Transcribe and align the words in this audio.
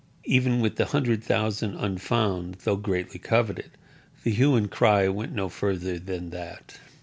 —Even 0.23 0.61
with 0.61 0.77
the 0.77 0.85
hundred 0.85 1.23
thousand 1.23 1.75
unfound, 1.75 2.55
though 2.63 2.75
greatly 2.75 3.19
coveted, 3.19 3.69
the 4.23 4.31
hue 4.31 4.55
and 4.55 4.71
cry 4.71 5.07
went 5.07 5.31
no 5.35 5.47
further 5.47 5.99
than 5.99 6.31
that. 6.31 6.79